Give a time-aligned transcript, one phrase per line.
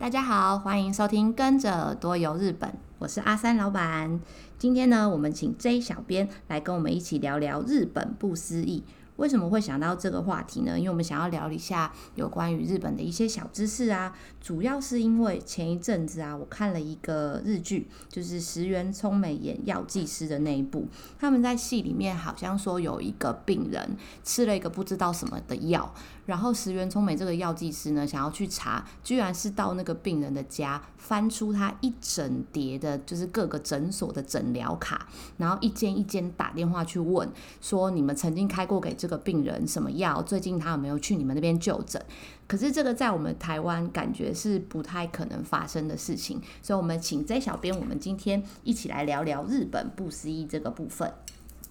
[0.00, 4.18] 大家好，欢迎收听《跟着耳朵游日本》，我是阿三老板。
[4.56, 8.82] 今天呢，我们请 J 小编来跟我们一起聊聊日本不思议。
[9.20, 10.78] 为什么会想到这个话题呢？
[10.78, 14.16] 因为我们想要聊一下有关于日本的一些小知识啊。
[14.40, 20.88] 主要是因为前一阵子啊，我看了一个日剧，就是石原聪美演药剂师的那一部。
[21.18, 23.94] 他们在戏里面好像说有一个病人
[24.24, 25.94] 吃了一个不知道什么的药，
[26.24, 35.06] 然后石原聪美这个药剂师呢，想要去查，居然是到那个病人的家翻出他一整叠的，就是各个诊所的诊疗卡，
[35.36, 40.22] 然后一间一间打电话去问，说你们曾经开过给这个病人什么药？
[40.22, 42.00] 最近他有没有去你们那边就诊？
[42.46, 51.12] 可是这个在我们台湾感觉是不太可能发生的事情，所以我们请 J 小编，我们今天一起来聊聊日本不思议这个部分。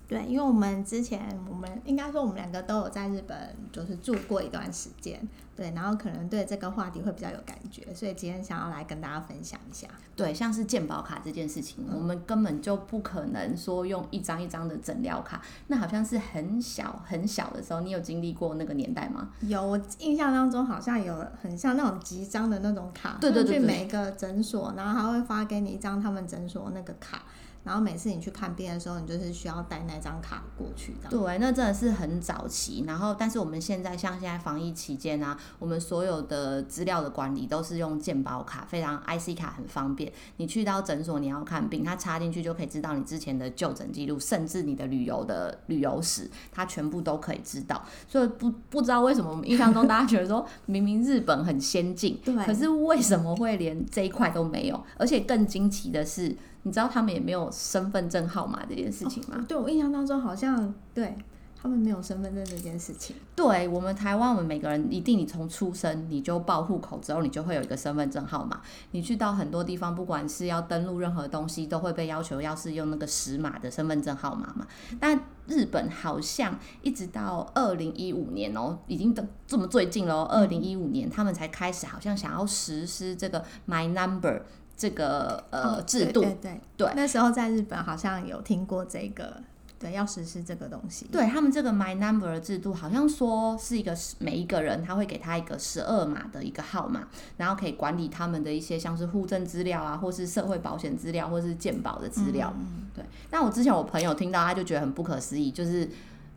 [0.07, 5.19] 对，因为我们之前，我们应该说我们两个都有在日本，就是住过一段时间，
[5.59, 9.89] 对，然后可能对这个话题会比较有感觉，所以今天想要来跟大家分享一下。
[10.15, 19.31] 对，像是健保卡这件事情，嗯、我们根本就不可能说用一张一张的诊疗卡，那好像是很小很小的时候，你有经历过那个年代吗？
[19.41, 27.23] 有，我印象当中好像有很像那种集章的那种卡，对对对，对，去每一个诊所，然后他会发给你一张他们诊所那个卡。
[27.69, 31.07] 然后每次你去看病的时候，你就是需要带那张卡过去的。
[31.07, 32.83] 对，那真的是很早期。
[32.87, 40.11] 然后，但是我们现在像现在防疫期间啊，我们所有的资料的管理都是用健保卡，非常 IC 卡很方便。
[40.37, 47.85] 你去到诊所你要看病，它插进去就可以知道你之前的就诊记录，甚至你的旅游的旅游史，它全部都可以知道。
[48.07, 54.83] 所以不不知道为什么我们印象中大家觉得说，明明日本很先进，对，可是为什么会连这一块都没有？
[54.97, 56.35] 而且更惊奇的是。
[56.63, 59.37] 你知道他们也没有身份证号码这件事情吗？
[59.39, 61.15] 哦、对，我印象当中好像对
[61.61, 63.15] 他们没有身份证这件事情。
[63.35, 68.61] 对，我们台湾，我们每个人一定，你从出生你就报户口之后，你就会有一个身份证号码。
[68.91, 74.67] 你去到很多地方，不管是要登录任何东西，都会被要求要是用那个十码的身份证号码嘛。
[74.99, 84.43] 但日本好像一直到二零一五年哦，已经等这么最近了，二零一五年他们才开始好像想要实施这个 My Number。
[84.79, 89.43] 这个呃制度，对对对，那时候在日本好像有听过这个，
[89.77, 91.05] 对，要实施这个东西。
[91.11, 102.53] 对，他们这个 My Number 的制度，好像说是一个每一个人他会给他一个十二码的一个号码，然后可以管理他们的一些像是户政资料啊，或是社会保险资料，或是健保的资料。
[102.57, 103.03] 嗯，对。
[103.31, 105.89] 那我之前我朋友听到，他就觉得很不可思议，就是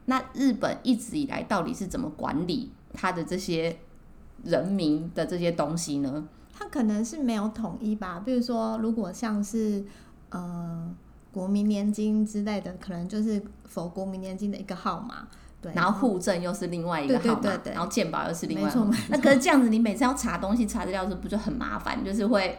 [0.06, 3.78] 那日本一直以来到底是怎么管理他的这些
[4.42, 6.26] 人民的这些东西呢？
[6.52, 9.84] 他可能是没有统一吧，比如说，如果像是
[10.30, 10.94] 呃
[11.32, 15.26] 国民年金之类的，可能就是否国民年金的一个号码，
[15.60, 22.04] 对，然后户政又是另外一个号码，对对对对，然后健保又是另外一个号码，那可是这样子，你每次要查东西、查资料的时候，不就很麻烦？
[22.04, 22.58] 就是会。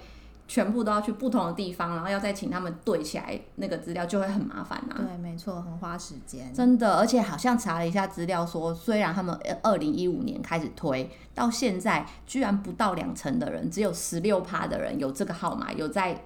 [0.54, 4.94] 全部都要去不同的地方，然后要再请他们对起来那个资料，就会很麻烦呐。
[4.98, 6.54] 对，没错，很花时间。
[6.54, 16.22] 真的，而且好像查了一下资料说，虽然他们二零一五年开始推，到现在居然不到两成的人，只有十六趴的人有这个号码，有在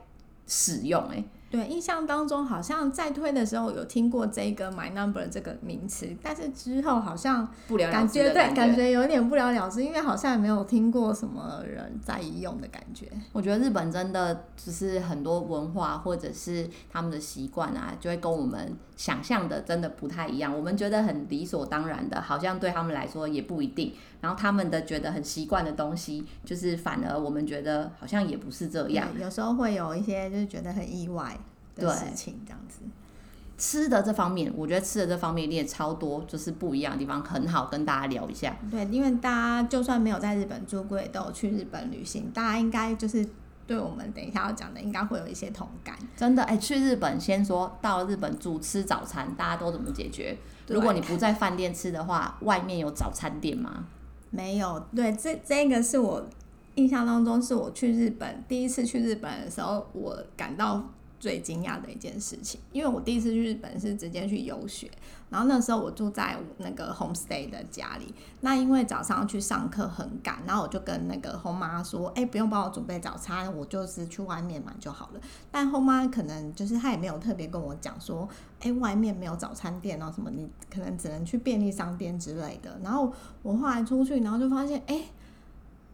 [0.46, 1.24] 使用，欸。
[1.50, 13.08] 对，印象当中好像在推的时候有听过这个 My Number 这个名词，但是之后好像不了了之，感觉对，感觉有点不了了之，因为好像也没有听过什么人在用的感觉。
[13.32, 20.54] 我觉得日本真的只是很多文化或者是他们的习惯啊，就会跟我们想象的真的不太一样。
[20.54, 23.94] 我们觉得很理所当然的，好像对他们来说也不一定。
[24.20, 29.08] 然后他们的觉得很习惯的东西，就是反而我们觉得好像也不是这样。
[29.20, 31.37] 有时候会有一些就是觉得很意外
[31.78, 32.80] 的事情，这样子。
[33.58, 38.56] 吃的这方面，我觉得吃的这方面也超多，就是不一样的地方，很好跟大家聊一下。
[38.70, 43.28] 对，因为大家就算没有在日本住过，也都有去日本旅行，大家应该就是
[43.66, 45.96] 对我们等一下要讲的，应该会有一些同感。
[46.16, 50.38] 真的，哎、欸，去日本先说到日本住吃早餐，大家都怎么解决？
[50.68, 53.86] 如果你不在饭店吃的话，外面有早餐店吗？
[54.30, 56.24] 没有，对，这这个是我
[56.76, 60.84] 印象当中是我去日本第一次去日本的时候，我感到
[61.20, 64.90] 最惊讶的一件事情，因为我第一次去日本是直接去游学，
[65.30, 75.20] 然后那时候我住在那个 homestay 的家里，那因为早上去上课很赶，然后我就跟那个后妈说，哎，不用帮我准备早餐，我就是去外面买就好了。
[75.52, 78.30] 但后妈可能就是她也没有特别跟我讲说，
[78.60, 82.80] 哎，外面没有早餐店哦什么，你可能只能去便利商店之类的。
[82.84, 83.12] 然后
[83.42, 85.06] 我后来出去，然后就发现，哎。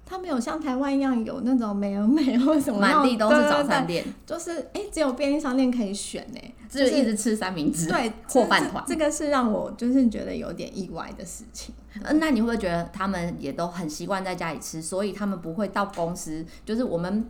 [0.06, 6.40] 它没有像台湾一样有那种美而美或什么，满地都是早餐店，就是哎、欸，只有便利商店可以选呢，
[6.70, 8.84] 就是一直吃三明治，对， 或饭团。
[8.88, 11.74] 这个是让我就是觉得有点意外的事情。
[12.04, 16.46] 嗯，那你会不会觉得他们也都很习惯在家里吃，所以他们不会到公司？
[16.66, 17.30] 就是我们。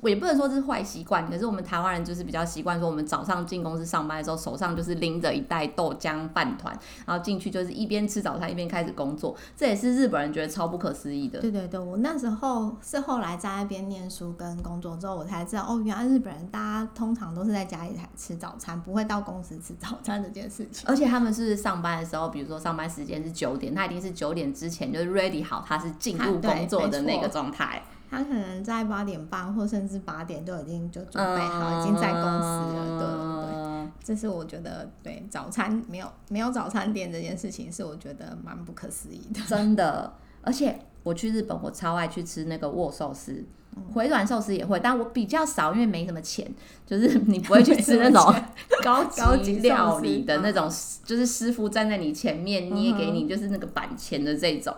[0.00, 9.34] 我也不能说这是坏习惯，可是我们台湾人就是比较习惯说，我们早上进公司上班的时候，手上就是拎着一袋豆浆饭团，然后进去就是一边吃早餐一边开始工作。
[9.56, 11.40] 这也是日本人觉得超不可思议的。
[11.40, 20.84] 对对对，我那时候是后来在那边念书跟工作之后，我才知道哦，原来日本人大家通常都是在家里吃早餐，不会到公司吃早餐这件事情。
[20.86, 27.82] 而且他们是上班的时候，比如说上班时间是九点，他一定是九点之前就是 ready 好，他是进入工作的那个状态。
[28.10, 32.98] 他可能在八点半或甚至八点都已经就准备好，嗯、已经在公司了。
[32.98, 39.40] 对对对，这是我觉得对早餐没有没有早餐店这件事情，是我觉得蛮不可思议的。
[39.48, 40.12] 真的，
[40.42, 43.44] 而且我去日本，我超爱去吃那个握寿司。
[43.92, 46.50] 回转寿司也会，但我比较少，因为没什么钱。
[46.86, 48.34] 就是你不会去吃那种
[48.82, 50.66] 高高级料理的那种，
[51.04, 54.74] 就是师傅站在你前面捏给你，就是那个板钱的这种。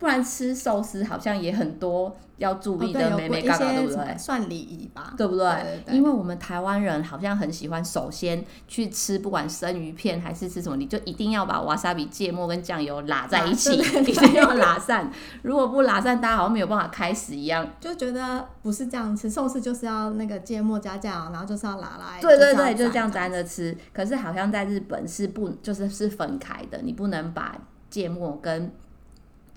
[0.00, 4.16] 不然吃寿司好像也很多要注意的眉眉嘎嘎，对不对？
[4.18, 5.82] 算礼仪吧，对不对？
[5.90, 15.10] 因为我们台湾人好像很喜欢，首先去吃，不管生鱼片还是吃什么，你就一定要把瓦萨比芥末跟酱油拉在一起， 一定要拉散。
[15.42, 18.46] 如果不拉散，大家好像没有办法开始一样，就觉得。
[18.60, 22.20] 不是这样吃寿司，就是要那个芥末加酱，然后就是要拉来。
[22.20, 23.74] 对对对，就这样沾着吃。
[23.94, 27.56] 可是好像在日本是不，就是是分开的，你不能把
[27.88, 28.70] 芥末跟。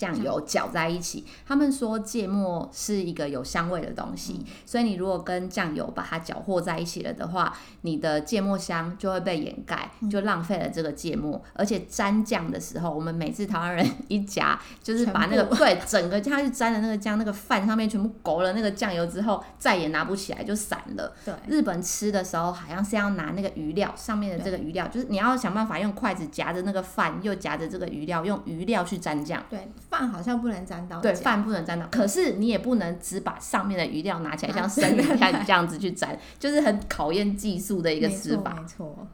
[0.02, 11.38] 酱油搅在一起，他们说芥末是一个有香味的东西，嗯、所以你如果跟酱油把它搅和在一起了的话，你的芥末香就会被掩盖，就浪费了这个芥末。
[11.38, 21.14] 嗯、而且沾酱的时候，我们每次台湾人一夹， 就是把那个整个它去沾的那个酱，那个饭上面全部勾了那个酱油之后，再也拿不起来，就散了。
[21.24, 29.44] 对，日本吃的时候好像是要拿那个鱼料上面的这个鱼料，就是你要想办法用筷子夹着那个饭，又夹着这个鱼料，用鱼料去沾酱。
[29.48, 29.70] 对。
[29.92, 31.86] 饭好像不能沾到，对，饭不能沾到。
[31.92, 38.56] 可是你也不能只把上面的鱼料拿起来，像生鱼片这样子去沾，就是很考验技术的一个吃法。
[38.58, 39.06] 没错，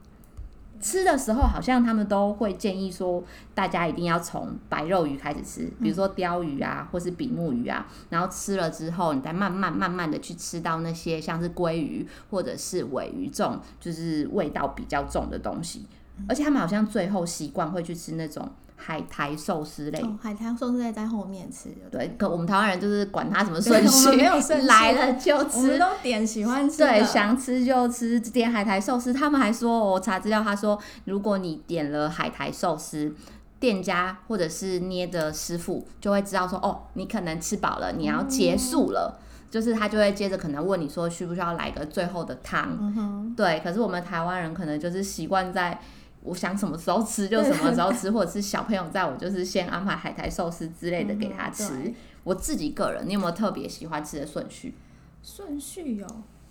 [0.80, 3.20] 吃的时候好像他们都会建议说，
[3.56, 7.84] 大家一定要从白肉鱼开始吃，比如说鲷鱼啊，或是比目鱼啊。
[8.10, 15.86] 然后吃了之后，你再慢慢慢慢的去吃到那些像是鲑鱼或者是尾鱼这种，就是味道比较重的东西。
[16.28, 18.48] 而且他们好像最后习惯会去吃那种。
[18.80, 21.68] 海苔寿司类，哦、海苔寿司类在后面吃。
[21.90, 26.78] 对，可我们台湾人就是管它什么顺序，没有顺 序，来了就吃，我们都点喜欢吃。
[26.78, 29.12] 对，想吃就吃，点海苔寿司。
[29.12, 33.12] 他们还说，我查资料，他说，如果你点了海苔寿司，
[33.58, 42.78] 店家或者是捏的师傅就会知道说，哦，你可能吃饱了，你要结束了，嗯、就是他就会接着可能问你说，需不需要来个最后的汤？
[42.80, 45.80] 嗯、哼对，可是我们台湾人可能就是习惯在。
[46.22, 51.64] 我想什么时候吃就什么时候吃，或者是小朋友在我就是先安排海苔寿司之类的给他吃。
[51.74, 51.94] 嗯、
[52.24, 54.74] 我自己个人，你有没有特别喜欢吃的顺序？
[55.22, 56.06] 顺序有，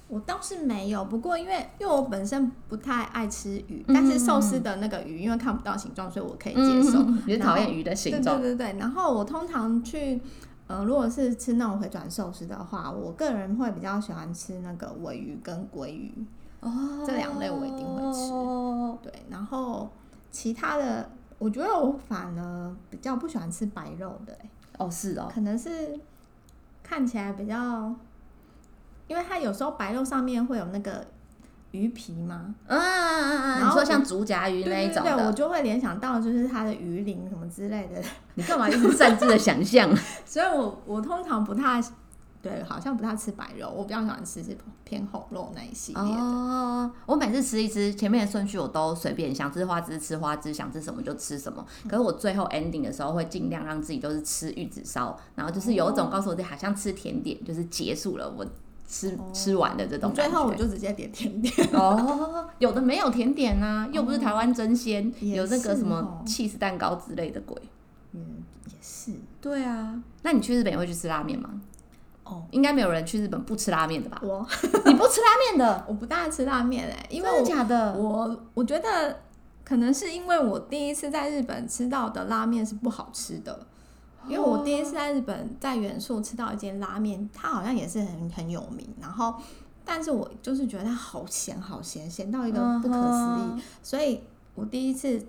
[0.07, 1.05] 我倒是没有。
[1.05, 7.03] 不过因为因为我本身不太爱吃鱼，但是寿司的那个鱼因为看不到形状，所以我可以接受。
[7.25, 8.41] 你讨厌鱼的形状？
[8.41, 8.79] 对对对。
[8.79, 10.19] 然后我通常去，
[10.67, 16.13] 呃，如果是吃那种回转寿司的话，我个人会比较喜欢吃那个尾鱼跟鲑鱼。
[16.61, 18.31] 哦，这两类我一定会吃。
[18.31, 19.89] 哦，对，然后
[20.31, 24.37] 其他的，我觉得我反而比较不喜欢吃白肉的。
[24.77, 25.99] 哦，是哦，可能是
[26.83, 27.93] 看起来比较，
[29.07, 31.05] 因为它有时候白肉上面会有那个
[31.71, 32.55] 鱼皮嘛。
[32.65, 33.59] 嗯嗯嗯嗯。
[33.59, 38.01] 然后说像竹夹鱼那一种，对，我就会联想到就是它的鱼鳞什么之类的。
[38.35, 39.89] 你干嘛一直擅自的想象？
[40.25, 41.81] 所以我我通常不太。
[42.41, 46.09] 对，好像不太吃白肉，我比较喜欢吃是偏红肉那一系列的。
[46.09, 51.65] 哦，我每次吃一吃，前面的顺序我都随便，想吃花枝吃花枝，想吃什么就吃什么。
[51.89, 58.45] 可是我最后 ending 的时候会尽量让自己都是吃玉子烧，然后就是有一种告诉我自己好像吃甜点，就是结束了我
[58.87, 60.13] 吃、哦、吃完的这种。
[60.13, 61.53] 最后我就直接点甜点。
[61.73, 67.57] 哦，有的没有甜点啊，又不是台湾真鲜，哦、有那个什么起司蛋糕之类的鬼。
[68.13, 69.11] 嗯，也是。
[69.41, 71.49] 对啊，那你去日本也会去吃拉面吗？
[72.29, 74.19] 哦，应该没有人去日本不吃拉面的吧？
[74.21, 74.45] 我，
[74.85, 75.83] 你不吃拉面的？
[75.87, 77.93] 我不大爱吃拉面哎、欸，因为真的假的？
[77.93, 79.19] 我我觉得
[79.63, 83.57] 可能是因为我第一次在日本吃到的拉面是不好吃的，
[84.27, 89.33] 因为我第一次在日本在原宿吃到一间拉面，它好像也是很很有名，然后
[89.85, 94.21] 但是我就是觉得它好咸好咸，咸到一个不可思议，所以
[94.55, 95.25] 我第一次。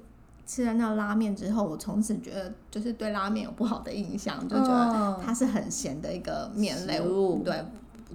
[0.49, 7.63] 吃了那拉面之后，我从此觉得就是对拉面有不好的印象，就觉得它是很咸的一个面类，物对，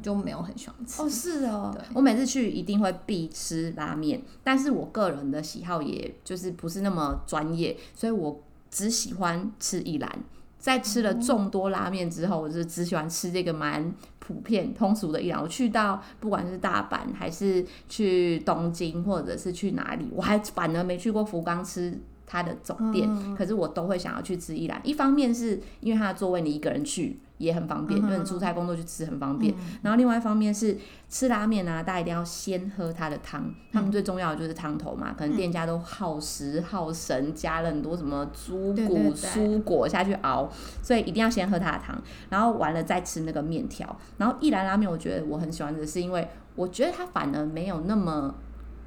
[0.01, 0.99] 就没有很喜欢吃。
[0.99, 10.11] 哦，是哦，我每次去一定会必吃拉面，但是我个人的喜好也就是不是那么专业，所以我只喜欢吃一兰。
[10.57, 15.39] 在吃了众多拉面之后，我就只喜欢吃这个蛮普遍通俗的一兰。
[15.39, 24.79] 我去到不管是大阪，还是去东京，或者是去哪里，我还反而没去过福冈吃它的总店，可是我都会想要去吃一兰。
[24.83, 27.19] 一方面是因为它的座位你一个人去。
[27.39, 29.53] 也很方便，就你出差工作去吃很方便。
[29.53, 30.77] 嗯、然后另外一方面是
[31.09, 33.41] 吃拉面啊，大家一定要先喝它的汤。
[33.41, 40.49] 嗯、他们最重要的就是汤头嘛，可能店家都耗时耗神，加了很多什么猪骨、蔬果下去熬，
[40.81, 42.01] 所以一定要先喝它的汤。
[42.29, 43.93] 然后完了再吃那个面条。
[44.17, 46.25] 然后一兰拉面，我觉得我很喜欢的是，因为
[46.55, 48.33] 我觉得它反而没有那么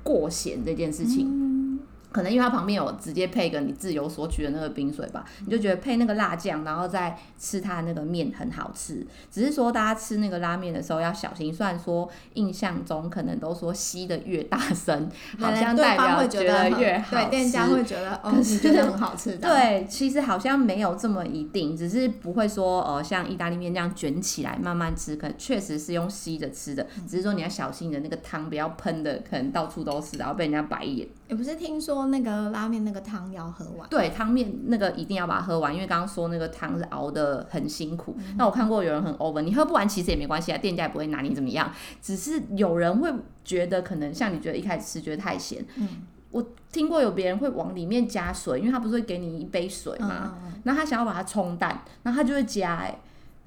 [0.02, 1.78] 过咸这件事情。
[2.16, 9.06] 嗯可能因为它旁边有直接配个你自由索取的那个冰水吧，你就觉得配那个辣酱，然后再吃它那个面很好吃。
[9.30, 19.46] 只是说大家吃那个拉面的时候要小心，虽然说印象中可能都说吸的越大声，好像代表觉得越好吃，对，店家会觉得哦，是觉得很好吃的。
[19.46, 31.06] 对，其实好像没有这么一定，只是不会说呃像意大利面这样卷起来慢慢吃，可能确实是用吸着吃的，只是说你要小心你的那个汤不要喷的，可能到处都是，然后被人家白眼。
[31.28, 38.14] 也不是听说那个拉面那个汤要喝完，对，汤面那个一定要把它喝完，因为刚刚说那个汤是熬的很辛苦。
[38.18, 41.72] 嗯、那我看过有人很 over，你喝不完其实也没关系啊，店家也不会拿你怎么样。
[42.00, 43.12] 只是有人会
[43.44, 45.88] 觉得可能像你觉得一开始吃觉得太咸，嗯，
[46.30, 52.98] 我听过有别人会往里面加水，因为他不是会给你一杯水嘛，那、嗯、他想要把它冲淡，那他就会加、欸，哎，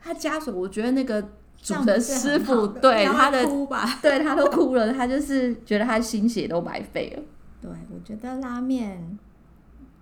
[0.02, 1.22] 他加水，我觉得那个
[1.62, 3.46] 煮的师傅对他的，
[4.02, 7.24] 对他都哭了，他就是觉得他心血都白费了。
[7.62, 9.18] 对，我觉得拉面，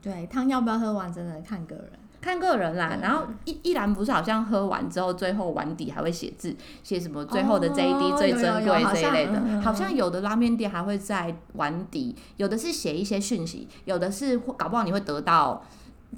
[0.02, 3.00] 对汤要不要喝完，真的看个人，看个人啦。
[3.02, 9.42] 然后一一兰不是好像喝完之后，最后碗底还会写字，写什么最后的这一滴最珍贵这一类的。
[9.62, 15.64] 好，好像有的拉面店还会在碗底，有的是写一些讯息，有的是搞不好你会得到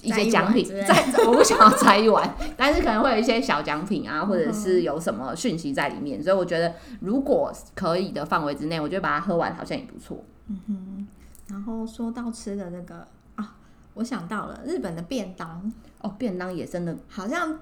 [0.01, 0.67] 一些奖品。
[0.67, 6.22] 在我不想要摘一碗，但是可能会有一些小奖品啊，或者是有什么讯息在里面。
[6.22, 10.22] 所以我觉得，如果可以的范围之内，我觉得把它喝完好像也不错。
[10.50, 11.08] 嗯哼。
[11.50, 13.56] 然后说到吃的那个啊，
[13.96, 17.60] 我想到了日本的便当哦，便当也真的好像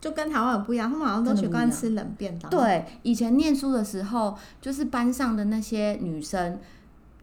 [0.00, 2.50] 就跟台湾很不一样，他们好像都喜欢吃冷便当。
[2.50, 6.58] 对，以前念书的时候，就是班上的那些女生，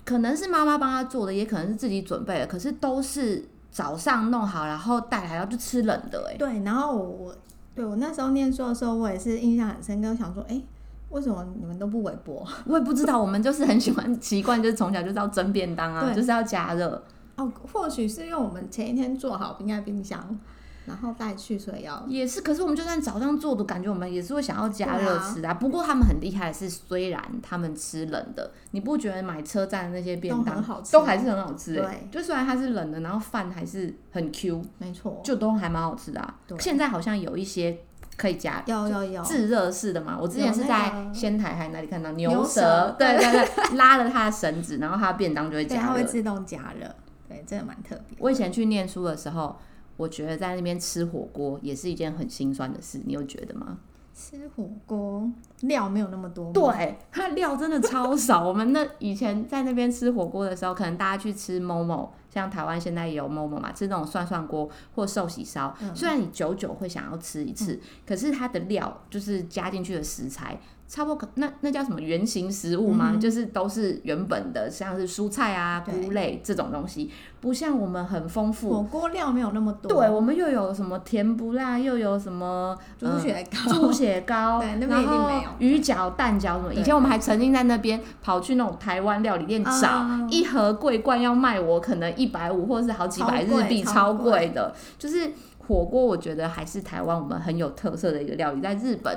[0.04, 6.28] 可能是妈妈帮她做的，也可能是自己准备的，可是都是早上弄好，然后带来，然后就吃冷的。
[6.32, 7.36] 哎，对，然后我我
[7.74, 10.62] 对我那时候念书的时候，我也是印象很深刻，我想说，哎。
[11.10, 12.46] 为什么你们都不微波？
[12.66, 17.04] 我也不知道，我们就是很喜欢习惯，就是从小就知道蒸便当啊，就是要加热。
[17.38, 20.38] 哦，或许是因为我们前一天做好冰在冰箱，
[20.86, 22.42] 然后带去，所以要也是。
[22.42, 25.52] 可是我们就算早上做的，感觉我们也是会想要加热吃啊。
[25.52, 31.76] 啊不过他们很厉害的是，虽然他们吃冷的，你不觉得买车站的那些便当都还是很好吃？
[31.76, 37.78] 对，就虽然它是冷的，然后饭还是很 Q，没错，就都还蛮好吃的现在好像有一些。
[38.18, 40.18] 可以加有有有自热式的嘛？
[40.20, 46.88] 我之前是在仙台还哪里看到牛舌，对对对， 拉了它的绳子，然后它便当就会加热，它会自动加热，
[47.28, 48.18] 对，这个蛮特别。
[48.20, 49.58] 我以前去念书的时候，
[49.98, 53.78] 我觉得在那边吃火锅也是一件很心酸的事，你有觉得吗？
[54.16, 55.30] 吃火锅
[55.64, 58.42] 料没有那么多，对，它料真的超少。
[58.48, 62.12] 我们那以前在那边吃火锅的时候，可能大家去吃 Momo。
[62.30, 65.74] 像台湾现在也有 Momo 嘛，吃那种涮涮锅或寿喜烧。
[65.82, 73.12] 嗯、虽然你久久会想要吃一次，嗯、可是它的料就是加进去的食材，差不多那那叫什么原型食物吗？
[73.14, 78.70] 嗯、就是都是原本的，像是蔬菜啊、菇类这种东西，不像我们很丰富。
[78.70, 79.90] 火锅料没有那么多。
[79.90, 86.74] 对，我们又有什么甜不辣，又有什么猪血糕、猪血糕， 对，那边一定没有鱼饺、蛋饺什么。
[86.74, 92.26] 以前我们还曾经在那边跑去那种台湾料理店找一盒桂冠，要卖我可能一。
[92.26, 94.74] 一百五或者是好几百日币，超贵的。
[94.98, 98.60] 就是火锅，我觉得还是台湾我们很有特色的一个料理。
[98.60, 99.16] 在日本，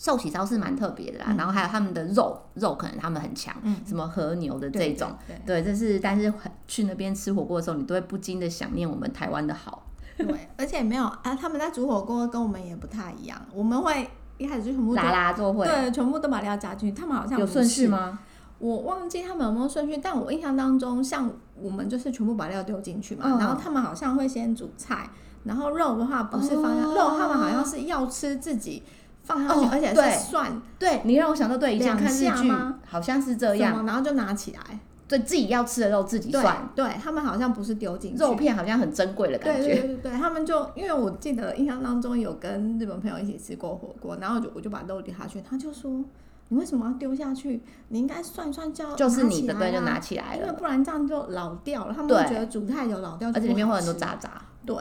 [0.00, 1.26] 寿喜烧是蛮特别的啦。
[1.28, 5.14] 嗯、然后还有他们的肉，肉可能他们很强，嗯、什么和牛的这种。
[5.26, 6.00] 对，对，对，对，这是。
[6.00, 6.32] 但是
[6.66, 9.86] 去那边吃火锅的时候，你都会不禁的想念我们台湾的好。
[10.16, 13.38] 对，而且没有啊，他们在煮火锅跟我们也不太一样。
[13.52, 16.98] 我们会一开始就全部拉拉做会，对，全部都把料加进去。
[16.98, 18.18] 他们好像有顺序吗？
[18.58, 25.08] 我忘记他们有没有顺序，但我印象当中，像我们就是全部把料丢进去嘛，嗯、然后他们好像会先煮菜，
[25.44, 28.82] 然后肉的话不是放肉，他们好像是要吃自己
[29.30, 30.60] 放上去，哦、而且是涮。
[30.78, 32.52] 对，你让我想到对，以前看日剧
[32.86, 34.60] 好像是这样，然后就拿起来。
[35.06, 36.70] 对自己要吃的肉自己算。
[36.74, 39.68] 对，对他们好像不是丢进去肉片，好像很珍贵的感觉。
[39.68, 46.04] 对对对对，他们就因为我记得印象当中有跟日本朋友一起吃过火锅，然后就我就把肉丢下去，他就说。
[46.52, 47.62] 你为什么要丢下去？
[47.90, 51.94] 你应该算算叫就是你的，对，就拿起来了，因为不然这样就老掉了。
[51.94, 54.42] 他们会觉得煮太久老掉，而且里面会有很多渣渣。
[54.66, 54.76] 对，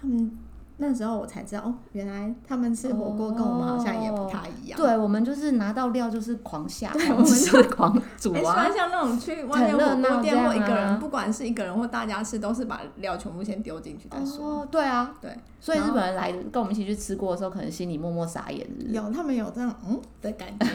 [0.00, 0.28] 他们
[0.76, 4.78] 那时候我才知道哦，原来他们吃火锅跟我们好像也不太一样。
[4.78, 8.68] 哦、对，我们就是拿到料就是狂下，对 我们是狂煮啊。
[8.74, 14.62] 像那种去外面火锅店或一个人，不管是一个人或大家吃，都是把料全部先丢进去再说。
[14.62, 15.30] 哦，对啊，对。
[15.60, 18.66] 所以日本人来跟我们一起去吃过的时候，可能心里默默傻眼。
[18.90, 20.66] 有，他们有这样嗯的感觉。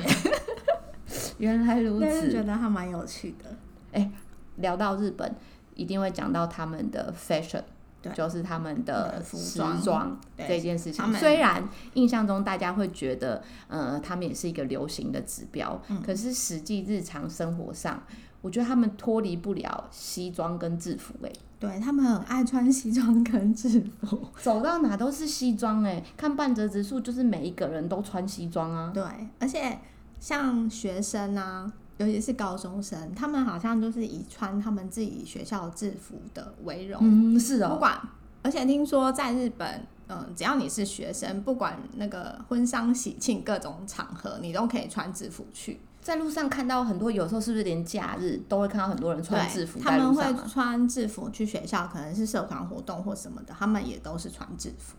[1.39, 3.49] 原来如此，觉得还蛮有趣的。
[3.91, 4.11] 哎、欸，
[4.57, 5.35] 聊到日本，
[5.75, 7.61] 一定会讲到他们的 fashion，
[8.01, 11.13] 对，就是他们的时装这件事情。
[11.13, 18.01] 虽然印象中大家会觉得，呃，他们也是一个流行的指标，嗯、可是实际日常生活上，
[18.41, 21.27] 我觉得他们脱离不了西装跟制服、欸。
[21.29, 25.83] 哎，对他们很爱穿西装跟制服，走到哪都是西装。
[25.83, 28.91] 哎，看半泽直树，就是每一个人都穿西装啊。
[28.93, 29.03] 对，
[29.39, 29.79] 而且。
[30.21, 36.99] 像学生啊，尤其是高中生，他们好像就是以穿他们自己学校制服的为荣。
[37.01, 37.71] 嗯，是哦。
[37.73, 37.99] 不管，
[38.41, 45.81] 而且听说在日本，嗯，只要你是学生，不管那个婚丧喜庆各种场合，你都可以穿制服去。
[46.01, 49.77] 在路上看到很多，有时候是不是连假日都会看到很多人穿制服？
[49.79, 54.95] 他们会穿制服去学校，可能是社团活动或什么的，他们也都是穿制服。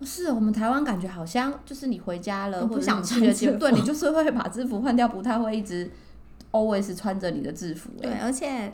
[0.00, 5.90] 是我们台湾感觉好像就是你回家了，不想去了，对，你就是会把制服换掉，不太会一直
[6.54, 7.90] always 穿着你的制服。
[8.00, 8.72] 对，而且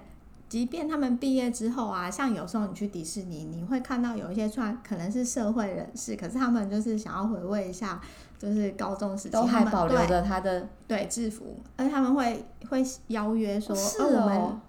[0.48, 8.00] 即便他们毕业之后啊，像有时候你去迪士尼，你会看到有一些穿可能是社会人士，可是他们就是想要回味一下，
[8.38, 14.60] 就是高中时期都还保留着他的对制服，而且他们会会邀约说，是哦。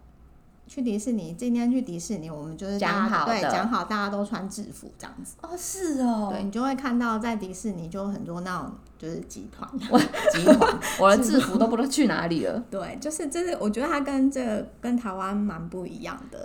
[0.72, 5.36] 去迪士尼，今天去迪士尼，我们就是讲好，对，讲好大家都穿制服这样子。
[5.42, 9.70] 哦，是哦，对，你就会看到在迪士尼就有很多那种就是集团，
[10.32, 12.58] 集团，我的制服都不知道去哪里了。
[12.72, 16.42] 对，就是就是，我觉得它跟这个跟台湾蛮不一样的。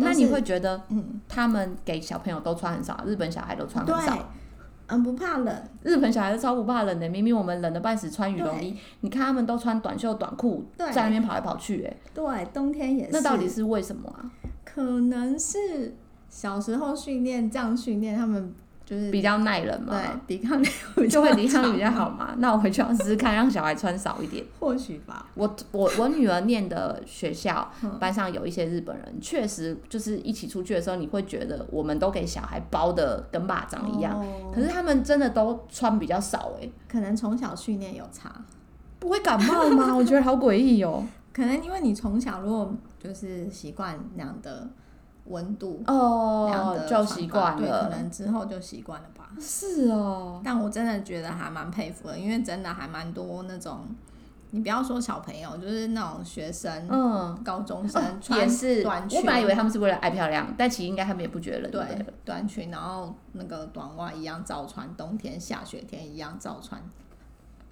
[0.00, 4.28] 那你会觉得，嗯，他们给小朋友都穿很少，日本小孩都穿很少。
[4.88, 5.62] 嗯，不怕冷。
[5.82, 13.10] 日本小孩子超不怕冷的，明明我们冷的半死，穿羽绒衣，你看他们都穿短袖短裤，在那边跑来跑去，哎，对，冬天也是。
[13.12, 14.30] 那到底是为什么啊？
[14.64, 15.94] 可能是
[16.28, 18.52] 小时候训练这样训练他们。
[18.88, 20.66] 就是比较耐冷嘛，对，抵抗力
[21.10, 22.34] 就会抵抗力比较好嘛。
[22.38, 24.42] 那我回去要试试看，让小孩穿少一点。
[24.58, 25.26] 或许吧。
[25.34, 27.70] 我我我女儿念的学校
[28.00, 34.24] 班上有一些日本人，确实就是一起出去的时候，你会觉得我们都给小孩包的跟蚂蚱一样，
[34.54, 36.66] 可是他们真的都穿比较少哎。
[36.90, 38.32] 可能从小训练有差，
[38.98, 39.94] 不会感冒吗？
[39.94, 41.06] 我觉得好诡异哦。
[41.34, 44.66] 可能因为你从小如果就是习惯那样的。
[45.28, 49.30] 温度哦，就习惯了，对，可能之后就习惯了吧。
[49.40, 53.86] 是哦，但我真的觉得还蛮佩服的，因为真的还蛮多那种，
[54.50, 59.18] 你不要说小朋友，就是那种学生，嗯，高中生也是短裙。
[59.18, 61.70] 我本来以为他们是为了爱漂亮，但其实应该他们也不觉得冷。
[61.70, 66.82] 对，短裙，然后那个短袜一样照穿，冬天下雪天一样照穿。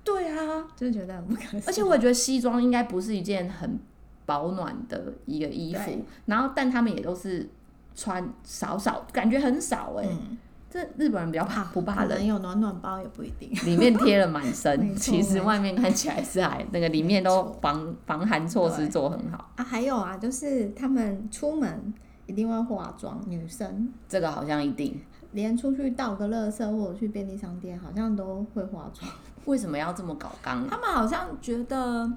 [0.05, 1.63] 对啊，就觉得很不可思议。
[1.67, 3.81] 而且我也觉得西装应该不是一件很。
[4.27, 7.49] 保暖的一个衣服，然后但他们也都是
[7.95, 10.11] 穿少少，感觉很少哎、欸。
[10.11, 10.37] 嗯、
[10.69, 13.49] 这日本人比较怕不怕冷，有暖暖包也不一定。
[13.65, 19.65] 里面贴了满身， 其实外面看起来是还那个里面都防防寒措施做很好啊。
[19.65, 21.95] 还有啊，就是他们出门
[22.27, 25.01] 一定会化妆，女生这个好像一定，
[25.33, 29.09] 连出去倒个垃圾或者去便利商店，好像都会化妆。
[29.45, 30.69] 为什么要这么搞刚？
[30.69, 32.11] 他们好像觉得。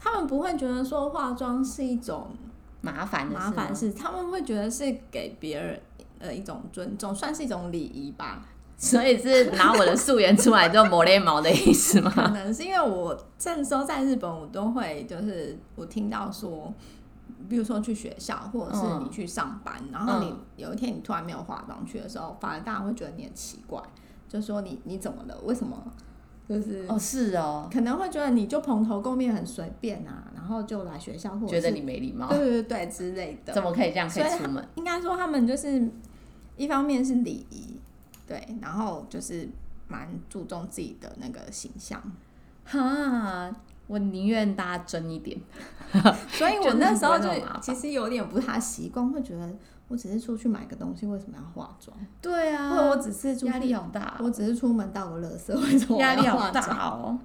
[0.00, 2.28] 他们不会觉得说化妆是一种
[2.80, 5.80] 麻烦麻烦事，他们会觉得是给别人
[6.18, 8.46] 呃一种尊重，算是一种礼仪吧。
[8.78, 12.10] 所以是拿我的素颜出来就抹脸毛的意思吗？
[12.10, 16.72] 可能是因为我这时候在日本，我都会就是我听到说，
[17.46, 23.78] 比如说去学校或者是你去上班，嗯、然后你有一天你突然没有化妆去的时候，反而大家会觉得你很奇怪，
[24.26, 25.38] 就说你你怎么了？
[25.44, 25.76] 为什么？
[26.50, 33.52] 就是哦，是哦，可能会觉得你就蓬头垢面很随便啊，然后就来学校，或者觉得你没礼貌，对对对之类的。
[33.52, 34.68] 怎么可以这样可以出门？
[34.74, 35.88] 应该说他们就是
[36.56, 37.78] 一方面是礼仪，
[38.26, 39.48] 对，然后就是
[39.86, 42.02] 蛮注重自己的那个形象。
[42.64, 43.54] 哈，
[43.90, 45.36] 我宁愿大家真一点。
[46.30, 47.28] 所以我那时候就
[47.60, 49.50] 其实有点不太习惯，会觉得。
[49.88, 51.96] 我只是出去买个东西，为什么要化妆？
[52.22, 57.18] 对啊，或者我只是压力好大，我只是出门倒个垃圾，为什么压力好大哦？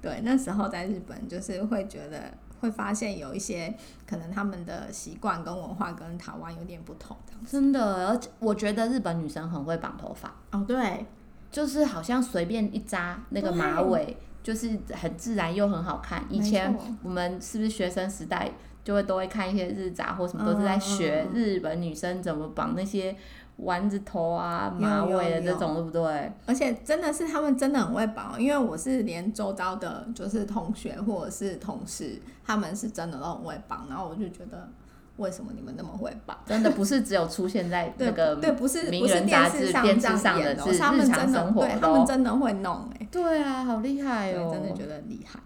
[0.00, 2.18] 对，那时候在日本就是会觉得
[2.58, 3.74] 会发现有一些
[4.08, 7.14] 可能他们的习惯跟文化跟台湾有点不同。
[7.46, 11.04] 真的，而且我觉得日本女生很会绑头发哦，对，
[11.50, 16.24] 就是好像随便一扎那个马尾，就是很自然又很好看。
[16.28, 18.50] 以前我们是不是学生时代
[18.82, 23.16] 就会都会看一些日杂或什么，都是在学日本女生怎么绑那些。
[23.62, 26.32] 丸子头啊，马尾的这种，对不对？
[26.46, 33.86] 而且真的是他们真的很会绑，因为我是连周遭的，就是同学或者是同事，他们是真的都很会绑。
[33.90, 34.66] 然后我就觉得，
[35.20, 36.36] 为什么你们那么会绑？
[36.46, 43.06] 真的不是只有出现在那个对，不是名人杂志、电视上的，是日常生活，他们真的会弄哎。
[43.10, 44.50] 对啊，好厉害哦！
[44.52, 45.38] 真的觉得很厉害。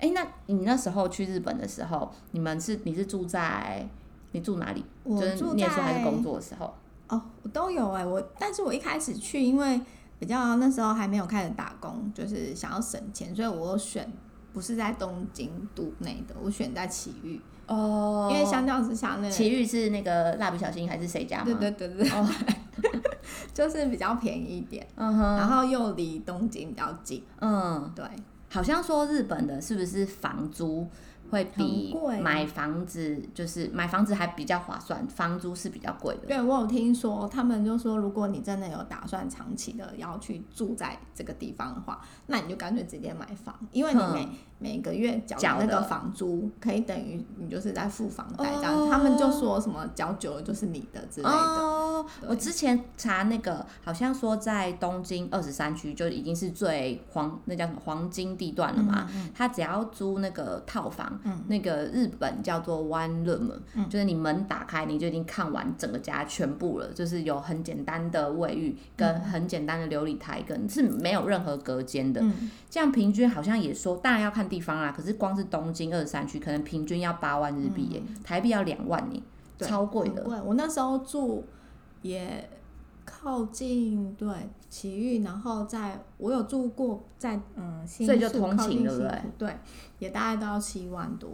[0.00, 3.88] 哎，那你那时候去日本的时候，你们是你是住在
[4.32, 4.84] 你住哪里？
[5.04, 6.74] 就是念书还是工作的时候？
[7.08, 9.80] 哦，我都有哎，我但是我一开始去，因为
[10.18, 14.10] 比较那时候还没有开始打工，就是想要省钱，所以我选
[14.54, 21.44] 不是在东京都内的，我选在埼玉哦，因为相较之下，那埼玉是那个蜡笔小新还是谁家吗？
[21.44, 22.26] 对对对对，哦、
[23.52, 28.04] 就是比较便宜一点，嗯哼，然后又离东京比较近，嗯，对，
[28.48, 30.86] 好像说日本的是不是房租？
[31.30, 36.26] 会比买房子就是买房子还比较划算，房租是比较贵的。
[36.26, 44.30] 对，我有听说，他们就说，如果你真的有打算长期的要去住在这个地方的话，那你就干脆直接买房，因为你每、嗯、
[44.64, 48.74] 每个月缴那个房租，可以等于你就是在付房贷这样。
[48.74, 51.30] 哦、他们就说什么缴久了就是你的之类的。
[51.30, 59.06] 哦，我之前查那个，好像说在东京二十三区就已经是最黄，那叫什么黄金地段了嘛。
[59.14, 61.20] 嗯嗯，他只要租那个套房。
[61.24, 72.20] 嗯、那个日本叫做 one room，、嗯、就是你门打开，你就已经看完整个家全部了，就是有很简单的卫浴跟很简单的琉璃台，跟是没有任何隔间的。
[72.22, 74.92] 嗯、这样平均好像也说，当然要看地方啦。
[74.96, 79.20] 可是光是东京二十三区，可能平均要八万日币耶，嗯、台币要两万耶，
[79.58, 80.22] 对超贵的。
[80.22, 81.44] 对，我那时候住
[82.02, 82.48] 也
[83.04, 84.28] 靠近对
[84.70, 89.22] 奇玉，然后在我有住过在嗯，所以就通勤对不对？
[89.38, 89.56] 对。
[89.98, 91.30] 也大概都要七万多，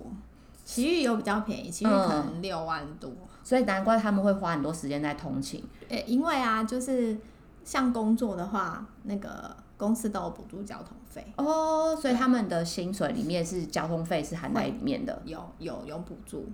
[0.64, 5.64] 奇玉有比较便宜，奇玉可能六万多，嗯，所以难怪他们会花很多时间在通勤。
[5.88, 7.16] 诶，因为啊，就是
[7.64, 16.46] 像工作的话，那个公司都有补助交通费哦，所以他们的薪水里面是交通费是含在里面的，有有有补助。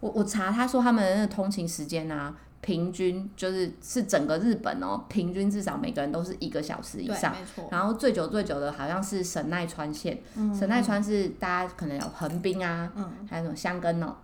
[0.00, 2.34] 我我查他说他们的那个通勤时间啊。
[2.62, 7.34] 平均就是是整个日本哦，平均至少每个人都是一个小时以上，
[7.70, 14.14] 然后最久最久的好像是神奈川县，嗯、神奈川是大家可能有横滨啊，嗯、还有什么香根哦，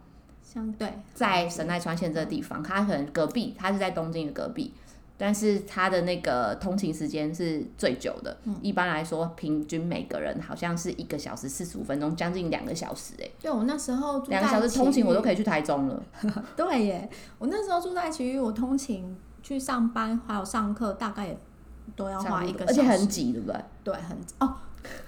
[0.42, 4.74] 相对在神奈川县这个地方，它可能隔壁，它是在东京的隔壁。
[5.18, 13.28] 但是他的那个通勤时间是最久的，嗯、一般来说，平均每个人好像是一个小时四十五分钟，将近两个小时哎。
[13.40, 16.02] 对，我那时候两个小时通勤，我都可以去台中了。
[16.56, 21.38] 对耶，我那时候住在奇遇，我通勤去上班还有上课，大概也
[21.94, 23.58] 都要花一个小时，而且很挤，对不对？
[23.84, 24.54] 对，很挤哦。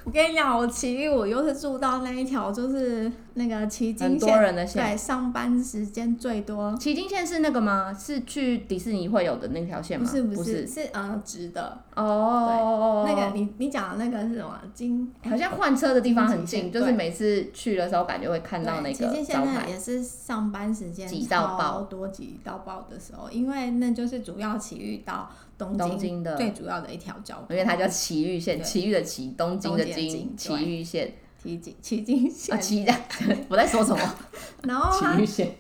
[0.04, 6.74] 我跟你讲，我埼玉我又是住到那一条，就是那个骑金线，对，上班时间最多。
[6.78, 7.92] 骑金线是那个吗？
[7.92, 10.08] 是去迪士尼会有的那条线吗？
[10.08, 11.78] 不是不是，是呃直的。
[11.94, 14.61] 哦，那个你你讲的那个是什么？
[14.74, 19.12] 金好像换车的地方很近，就是每次去的时候感觉会看到那个招牌。
[19.12, 25.31] 旗津线那也是上班时间挤到爆，多挤到爆的时候，因为那就是主要埼玉到。
[25.59, 34.14] 东京的最主要的一条交通，因为它叫埼玉线，埼玉的埼，东京的京，埼玉线，埼京埼京线，啊埼，我在说什么？
[34.62, 34.96] 然后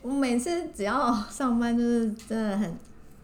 [0.02, 2.78] 我每次只要上班就是真的很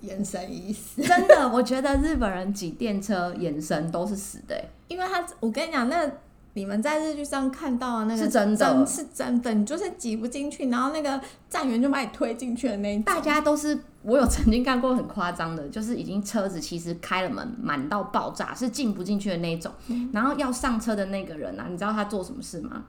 [0.07, 6.11] 眼神已死，真的，我觉得日本人挤电车眼神都是死的，因为他，我跟你讲那。
[6.57, 12.97] 你们在日剧上看到的那个是真的，是真的，你就是挤不进去，然后那个站员就把你推进去的那。
[13.01, 19.73] 大家都是，我有曾经看过很夸张的，就是已经车子其实开了门，满到爆炸，是进不进去的那一种。
[19.88, 22.85] 嗯、然后要上车的那个人啊，你知道他做什么事吗？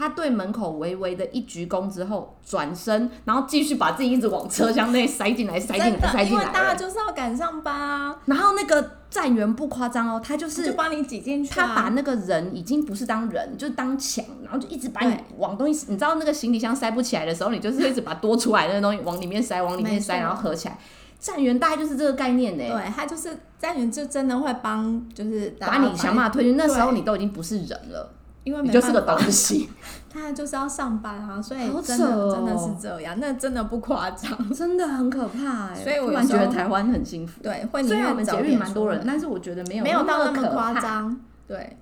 [0.00, 6.38] 他对门口微微的一鞠躬之后，转身，然后继续把自己一直往车厢内塞进来，塞进来，塞进来。
[6.38, 8.16] 因为大家就是要赶上班啊。
[8.24, 11.50] 然后那个站员不夸张哦，他就是就帮你挤进去。
[11.50, 15.84] 他把那个人已经不是当人，就是当墙，然后就一直把你往东西。
[15.90, 20.78] 你知道那个行李箱塞不起来的时候，你就是一直把多出来的那东西往里面塞，往里面塞，然后合起来。
[21.18, 22.64] 站员大概就是这个概念呢。
[22.66, 26.56] 对，他就是站员，就真的会帮，就是把你想办法推进。
[26.56, 28.10] 那时候你都已经不是人了。
[28.50, 29.70] 因为你就是个东西，
[30.12, 35.74] 他就是要上班啊，所以真的、哦、真的是这样，那真的不夸张，真的很可怕哎。
[35.76, 41.76] 所以我觉得台湾很幸福，对，会虽然我们捷运蛮多人，但是我觉得没有没有到那么夸张，对，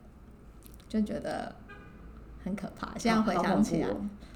[0.91, 1.51] 就觉得
[2.45, 2.89] 很可怕。
[2.99, 3.89] 现在回想起来，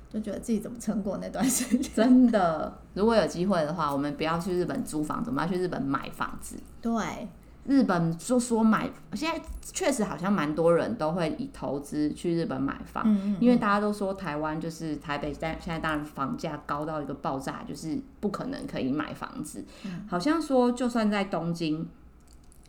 [0.08, 1.92] 就觉得自己怎么撑过那段时间。
[1.94, 6.56] 真的， 如果有机会的话，我们不要去日本租房子，我们要去日本买房子。
[6.80, 7.28] 对。
[7.64, 19.64] 日本就说买，现在确实好像蛮多人都会以投资去日本买房，嗯嗯嗯，因为大家都说台湾就是台北，在现在当然房价高到一个爆炸，就是不可能可以买房子。
[19.84, 21.88] 嗯、好像说就算在东京。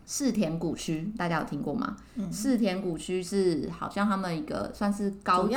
[0.06, 1.96] 世田谷区，大家有听过吗？
[2.16, 5.54] 嗯、世田谷区是好像他们一个算是高级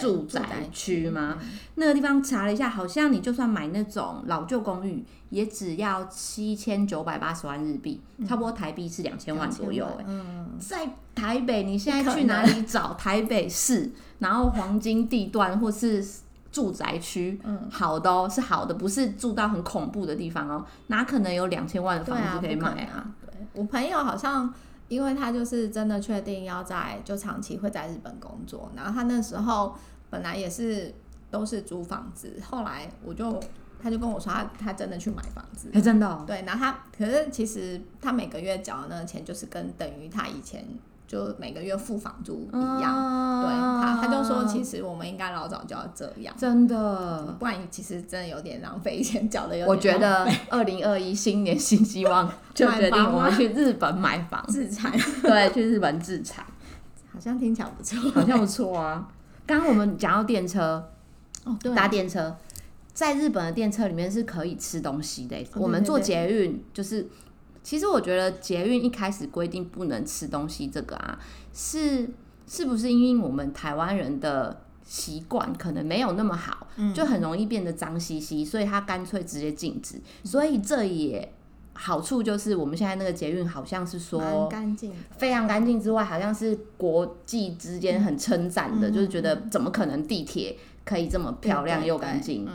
[0.00, 1.38] 住宅区吗？
[1.74, 9.84] 那个地方查了一下，好像你就算买那种老旧公寓，也只要七千九百八十万日币，嗯、差不多台币是两千万左右。
[9.98, 13.90] 哎，嗯、在台北，你现在去哪里找台北市？
[14.20, 16.06] 然后黄金地段或是
[16.52, 23.04] 住宅区，嗯、好的哦，是好的，不是住到很恐怖的地方哦，哪可能有两千万的房子可以买啊？
[23.54, 24.52] 我朋友好像，
[24.88, 29.74] 因为他就是真的确定要在就长期会在日本工作，然后他那时候
[30.10, 30.94] 本来也是
[31.30, 33.40] 都是租房子，后来我就
[33.82, 40.64] 他就跟我说他他真的去买房子，哎、欸，真的、哦，对，然后他可是其实他每个月缴的那个钱就是跟等于他以前。
[41.12, 49.68] 就每个月付房租一样，啊、对他，他就说，其实我们应该老早就要这样，真的，不然其实真的有点浪费钱，缴的有点。
[49.68, 54.42] 我觉得二零二一新年新希望， 就决定我们去日本买房。
[54.48, 56.46] 自产， 对，去日本自产，
[57.12, 59.06] 好像听起来不错，好像不错啊。
[59.44, 60.82] 刚刚我们讲到电车，
[61.44, 62.34] 哦，对，搭电车，
[62.94, 67.06] 在日本的电车里面是可以吃东西的，哦、我们坐捷运就是。
[67.62, 71.18] 其实我觉得捷运一开始规定不能吃东西，这个啊，
[71.54, 72.10] 是
[72.46, 80.00] 是不是因为我们台湾人的习惯可能没有那么好，嗯、就很容易变得脏兮兮，所以他干脆直接禁止。
[80.24, 81.32] 所以这也
[81.74, 92.46] 好处就是我们现在那个捷运好像是说干净，非常干净之外，好像是国际之间很称赞的，嗯、就是觉得怎么可能地铁可以这么漂亮又干净？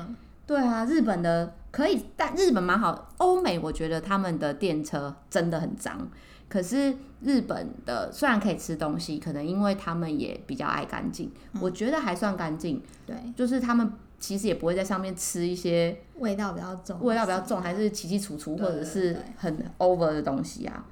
[0.47, 1.53] 对啊，日本的。
[1.69, 3.09] 可以，但日本蛮好。
[3.17, 6.09] 欧美我觉得他们的电车真的很脏，
[6.49, 12.81] 可是日本的虽然可以吃东西，可能因为他们也比较爱干净，嗯、我觉得还算干净。
[13.05, 20.83] 对，就是他们其实也不会在上面吃一些味道比较重、味道比较重，还是奇奇楚楚或者是很 over 的东西啊。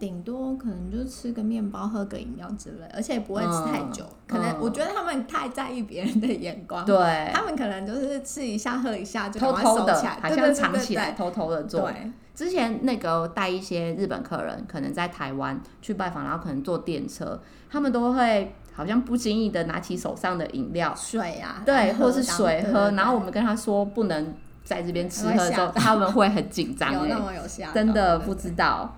[0.00, 4.02] 顶多可能就吃个面包、喝个饮料之类，而且也不会吃太久。
[4.04, 11.82] 嗯、可能我觉得他们太在意别人的眼光，对，他们可能就是吃一下、喝一下就偷偷的，好像藏起来，偷偷的做。
[11.82, 17.38] 对，之前那个带一些日本客人，可能在台湾去拜访，然后可能坐电车，
[17.70, 24.34] 他们都会好像不经意的拿起手上的饮料、水啊，对，或是水喝，然后我们跟他说不能
[24.64, 28.96] 在这边吃喝的时候，他们会很紧张，有那么有吓，真的不知道。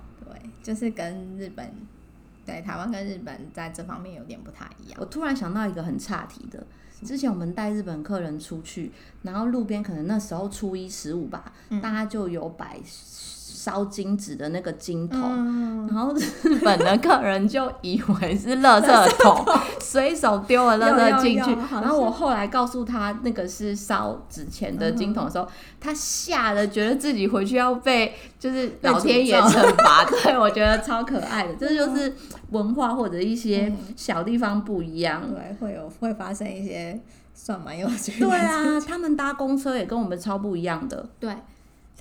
[0.62, 1.70] 就是跟日本，
[2.46, 4.98] 对，台湾跟日本在这方面有点不太一样。
[5.00, 6.64] 我突然想到一个很岔题的，
[7.04, 12.78] 之前我们带日本客人出去，然后路边可能那时候初一十五吧，嗯、大家就有摆。
[13.62, 19.46] 烧金纸的那个金桶，嗯、然后日本的客人就以为是垃圾桶，
[19.80, 21.56] 随手丢了垃圾进去。
[21.70, 25.48] 然后我后来告诉他那个是烧纸钱的金桶的时候，嗯、
[25.78, 30.04] 他吓得觉得自己回去要被就是老天爷惩罚。
[30.24, 32.12] 对，我觉得超可爱的，这就是
[32.50, 37.00] 文化或者一些小地方不一样，嗯、对，会有会发生一些
[37.32, 38.26] 算蛮有趣的。
[38.26, 41.08] 对啊，他们搭公车也跟我们超不一样的。
[41.20, 41.32] 对。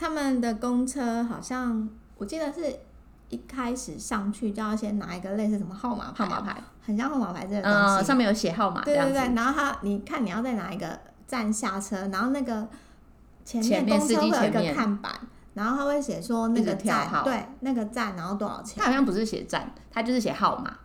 [0.02, 1.88] 他们的公车好像，
[2.18, 2.76] 我记得是
[3.30, 8.84] 一开始上去就要先拿一个类似什么号码牌，号码牌，很像号码牌这个东西，嗯，上面有写号码。
[8.84, 12.68] 对对对，然后他，你看你要在哪一个站下车，然后那个
[13.46, 15.14] 前面公车会有一个看板，
[15.54, 18.80] 然后他会写说那个站，对，那个站，然后多少钱？
[18.80, 20.76] 他好像不是写站，他就是写号码。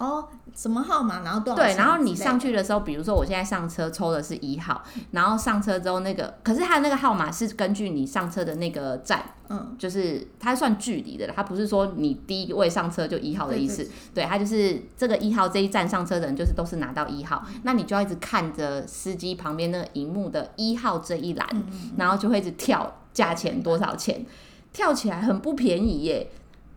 [0.00, 1.20] 哦，什么号码？
[1.20, 1.62] 然后多少？
[1.62, 24.24] 对，然后你上去的时候，比如说我现在上车抽的是一号，然后上车之后那个，可是它的那个号码是根据你上车的那个站，嗯，就是它算距离的，它不是说你第一位上车就一号的意思，对，对，对，对，它就是这个一号这一站上车的人就是都是拿到一号，嗯、那你就要一直看着司机旁边那个荧幕的一号这一栏，嗯嗯然后就会一直跳价钱多少钱，
[24.72, 26.30] 跳起来很不便宜耶。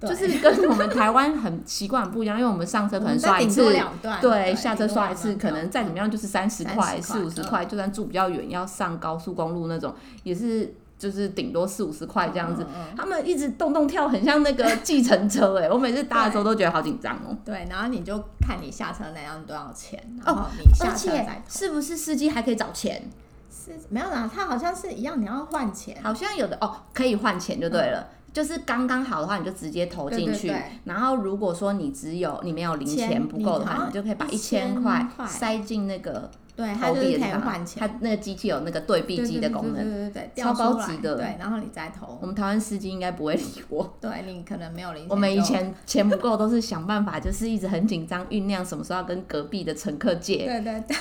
[0.07, 3.73] 就是跟我们台湾很习惯不一样，因为我们上车可能刷一次，
[4.21, 12.65] 对，下车刷一次，可能再怎么样就是三十块、四五十块，就算住比较远，要上高速公路那种，也是就是顶多四五十块这样子。
[12.97, 17.35] 他们一直动动跳，很像那个计程车哎，我每次搭的时候都觉得好紧张哦。
[17.45, 23.09] 对，然后你就看你下车那样多少钱，然后你下车再是不是司机还可以找钱？
[23.49, 28.05] 是没有啦，他好像是一样，你要换钱，好像有的哦，可以换钱就对了。
[28.33, 30.51] 就是刚刚好的话，你就直接投进去。
[30.85, 41.15] 然后如果说你只有你没有零钱不够的话，你就可以把一千块塞进那个对，它就是可以换钱，它那个机器有那个对币机的功能，对对对超高级的。
[41.15, 42.17] 对，然后你再投。
[42.21, 43.97] 我们台湾司机应该不会理我。
[44.01, 45.09] 对，你可能没有零钱。
[45.09, 50.45] 我们以前钱不够，都是想办法，就是一直很紧张，酝酿什么时候要跟隔壁的乘客借。
[50.45, 50.97] 对 对对。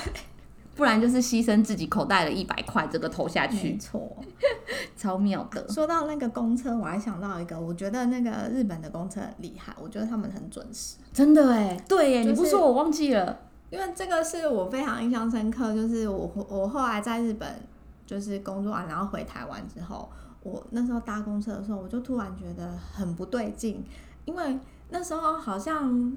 [0.75, 3.73] 不然就是牺牲自己口袋的一百块，这个投下去。
[3.73, 4.17] 没错，
[4.97, 5.67] 超妙的。
[5.69, 10.97] 说到那个公车，我还想到一个，我觉得那个日本的公车很厉害，我觉得他们很准时。
[11.13, 13.39] 真的哎，对耶，就是、你不说我忘记了。
[13.69, 17.49] 因为这个是我非常印象深刻，就是我我后来在日本
[18.05, 20.07] 就是工作完，然后回台湾之后，
[20.43, 23.83] 我那时候搭公车的时候，我就突然觉得很不对劲，
[24.25, 24.59] 因为
[24.89, 26.15] 那时候好像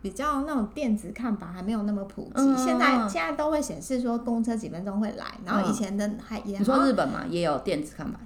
[0.00, 8.20] 比较那种电子看板还没有那么普及，嗯、现在现在都会显示说公车几分钟会来，然后以前的还也、嗯、你说日本嘛也有电子看板，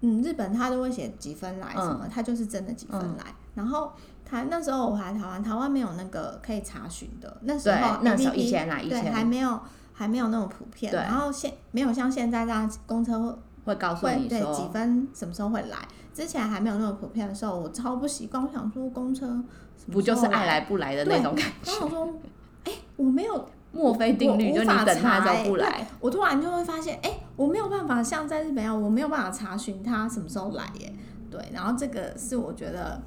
[0.00, 3.92] 嗯，日本它都会写几分来什么，它、嗯、就是真的几分来，嗯、然后。
[4.28, 7.36] 台那时候我还台湾，台湾没有那个可以查询的。
[7.42, 9.60] 那时候那时候以前啊，以前对还没有
[9.92, 10.92] 还没有那么普遍。
[10.92, 15.76] 然后现没有像现在这样公车会会告诉你说对几分什么时候会来。
[16.14, 18.42] 之前还没有那么普遍的时候，我超不习惯。
[18.42, 19.42] 我想说公车
[19.92, 21.72] 不就是爱来不来的那种感觉？
[21.72, 22.14] 然后我说，
[22.64, 25.86] 哎、欸，我没有墨菲定律，就你等他都不来。
[26.00, 30.94] 我突然就会发现，哎、欸，我没有办法像在日本一样，我没有办法查询他什么时候来耶。
[31.30, 33.00] 对，然后这个是我觉得。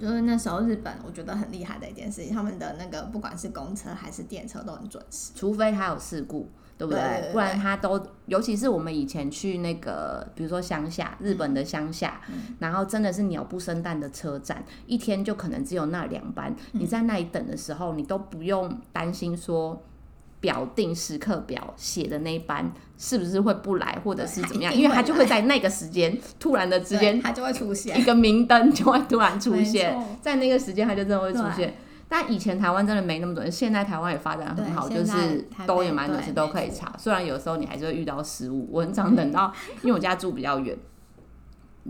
[0.00, 6.48] 就是那时候日本，我觉得很厉害的一件事情，他们的那个不管是公车还是电车都很准时，除非他有事故，
[6.82, 7.00] 对不对？
[7.00, 19.80] 对对对，不然他都，尤其是我们以前去那个，比如说乡下，日本的乡下，嗯、然后真的是鸟不生蛋的车站，一天就可能只有那两班，嗯、你在那里等的时候，你都不用担心说。
[20.40, 22.68] 表定时刻表写的那一班
[22.98, 24.74] 是不是会不来，或者是怎么样？
[24.74, 31.72] 因为他就会在那个时间突然的之间，他就会出现一个明灯，就会突然出现在那个时间，他就真的会出现。
[32.12, 36.92] 但以前台湾真的没那么准，现在台湾也发展很好，就是都也蛮准时都可以查。
[36.98, 40.76] 虽然有时候你还是会遇到失误，我很常等到， 因为我家住比较远。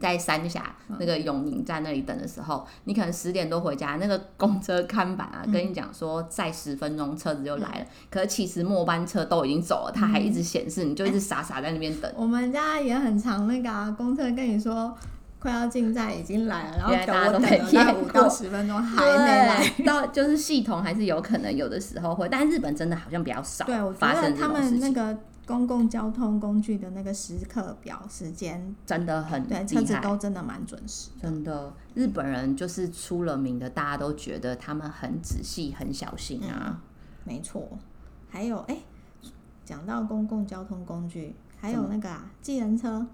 [0.01, 12.15] 在三峡那个永宁站那里等的时候，嗯、你可能十点多回家，那个公车看板啊，跟你讲说再十分钟车子就来了，嗯、可是其实末班车都已经走了，它还一直显示，你就一直傻傻在那边等、欸。
[12.17, 14.97] 我们家也很常那个啊，公车跟你说
[15.43, 25.19] 快要进站已经来了，然后大家都等了五到十分钟还没来，到就是系统还是有可能有的时候会，但日本真的好像比较少对，我觉得他们那个。
[25.45, 31.11] 公共交通工具的那个时刻表时间真的很对，车子都真的蛮准时。
[31.21, 36.55] 真的，日本人就是出了名的，大家都觉得他们很仔细、很小心啊。
[36.69, 36.77] 嗯、
[37.25, 37.69] 没错，
[38.31, 38.79] 还有哎，
[39.65, 43.05] 讲、欸、到公共交通工具，还有那个啊，计程车。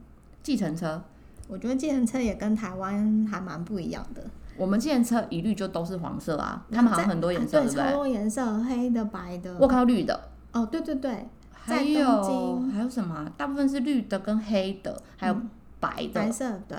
[0.42, 1.02] 计程车，
[1.48, 4.22] 我觉得计程车也跟台湾还蛮不一样的。
[4.56, 7.84] 我们计程车一律就都是黄色啊，他们好像很多颜色，对不对？
[7.84, 9.56] 超多颜色，黑的、白的。
[9.58, 10.28] 我看到绿的。
[10.52, 11.28] 哦，对对对。
[11.50, 13.30] 还有还有什么？
[13.37, 15.37] 大部分是绿的跟黑的，还有
[15.78, 16.12] 白的。
[16.14, 16.78] 白色对，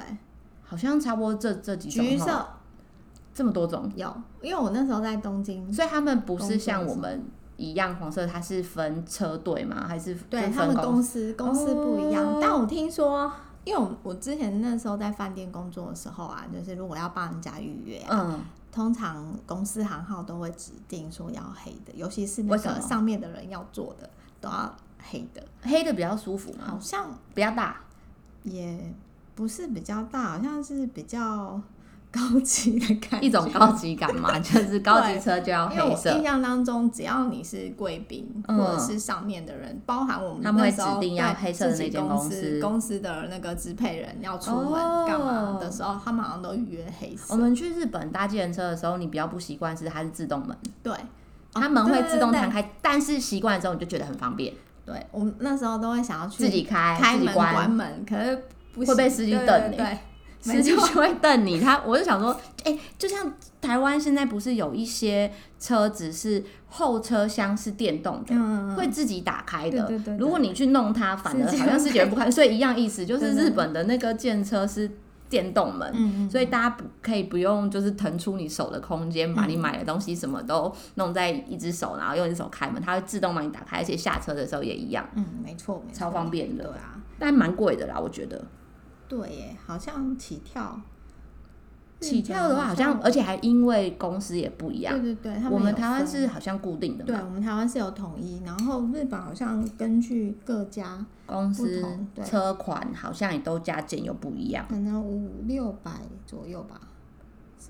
[0.63, 2.03] 好像差不多这这几种。
[2.03, 2.43] 橘色，
[3.31, 3.87] 这么多种。
[3.95, 7.23] 有，因为我那时候在东京，所以他们不是像我们
[7.55, 9.85] 一样黄色，它是分车队吗？
[9.87, 12.39] 还是对他们公司公司不一样？
[12.41, 13.31] 但我听说，
[13.69, 24.09] 因为我我之前那时候在饭店工作的时候啊，就是如果要帮人家预约，嗯，通常公司行号都会指定说要黑的，尤其是那个上面的人要做的。
[24.41, 27.81] 都要黑的，黑的比较舒服嘛，好像比较大，
[28.43, 28.95] 也
[29.35, 31.61] 不是比较大，好像是比较
[32.11, 36.11] 高级的感觉，一种高级感嘛， 就是高级车就要黑色。
[36.11, 44.73] 印象当中，只要你是贵宾或者是上面的人，包含我们他们会指定要黑色的那间公司公司的那个支配人要出门
[45.05, 47.33] 干嘛的时候，他们好像都预约黑色。
[47.33, 50.93] 我们去日本搭计程车的时候，你比较不习惯是它是自动门，对。
[51.51, 54.53] 它门会自动弹开，但是习惯了之后你就觉得很方便。
[54.85, 58.43] 对，我们那时候都会想要去自己开、开门、自己关，门，可是
[58.75, 59.77] 不会被司机等你。
[60.43, 61.59] 对，司机就会瞪你。
[61.59, 62.31] 他， 我就想说，
[62.63, 69.85] 哎、欸，就像台湾现在不是有一些车子是后车厢是电动的，嗯、会自己打开的。
[69.87, 72.29] 对对对对，如果你去弄它，反而好像是觉得不开。
[72.31, 74.89] 所以一样意思，就是日本的那个建车是。
[75.29, 85.07] 电动门，所以大家不可以不用就是腾出你手的空间，把你买的东西什么都弄在一只手，然后用一只手开门，它会自动帮你打开，而且下车的时候也一样。
[85.13, 86.63] 嗯，没错，超方便的。
[86.63, 88.43] 对啊，但蛮贵的啦，我觉得。
[89.09, 90.79] 对耶，好像起跳。
[91.99, 94.97] 起跳的话，好像而且还因为公司也不一样。
[95.01, 97.03] 对对对，我们台湾是好像固定的。
[97.03, 101.83] 对，我们台湾是有统一，然后日本好像根据各家公司
[102.23, 104.65] 车款好像也都加减又不一样。
[104.69, 105.91] 可能五六百
[106.25, 106.79] 左右吧。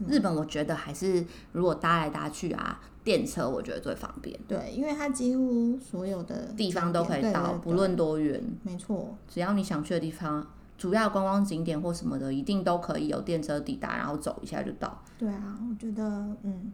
[0.08, 4.40] 日本我觉得还是如果搭来搭去啊，电车我觉得最方便。
[4.48, 8.40] 对，因为它几乎所有的地方都可以到，不论多远。
[8.62, 10.46] 没错，只要你想去的地方，
[10.80, 15.04] 主要观光景点或什么的，一定都可以有电车抵达，然后走一下就到。
[15.18, 16.04] 对啊，我觉得
[16.44, 16.72] 嗯，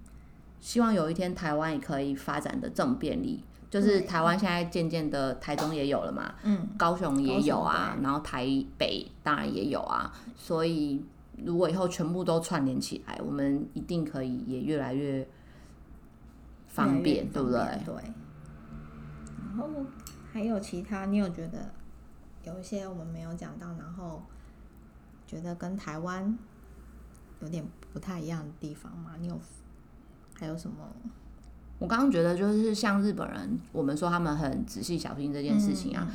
[0.62, 3.44] 希望有一天台湾也可以发展的这么便利。
[3.68, 8.46] 就是台湾现在渐渐的，台中也有了嘛，嗯，高雄也有啊，然后台
[8.78, 11.04] 北当然也有啊，所以
[11.44, 15.28] 如果以后全部都串联起来，我们一定可以也越来越
[16.68, 17.60] 方便，对不对？
[17.84, 17.96] 对。
[19.48, 19.68] 然后
[20.32, 21.70] 还有其他，你有觉得
[22.46, 24.22] 有一些我们没有讲到，然后
[25.28, 26.38] 觉得跟台湾
[27.42, 29.12] 有点不太一样的地方吗？
[29.20, 29.40] 你有
[30.40, 30.76] 还有什么？
[31.78, 36.08] 我刚刚觉得就是像日本人，我们说他们很仔细小心这件事情啊，